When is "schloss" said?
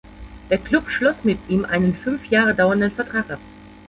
0.89-1.23